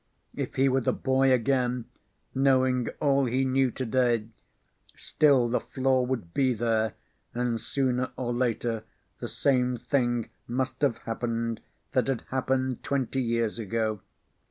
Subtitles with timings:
[0.33, 1.85] If he were the boy again
[2.33, 4.29] knowing all he knew today,
[4.95, 6.95] still the flaw would be there
[7.35, 8.83] and sooner or later
[9.19, 11.61] the same thing must have happened
[11.91, 14.01] that had happened twenty years ago.